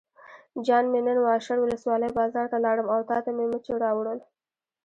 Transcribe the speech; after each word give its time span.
جان 0.65 0.85
مې 0.91 0.99
نن 1.07 1.17
واشر 1.27 1.57
ولسوالۍ 1.61 2.09
بازار 2.19 2.45
ته 2.51 2.57
لاړم 2.65 2.87
او 2.93 2.99
تاته 3.09 3.31
مې 3.37 3.45
مچو 3.51 3.73
راوړل. 3.85 4.19